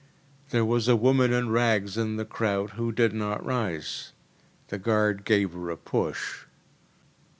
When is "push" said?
5.77-6.47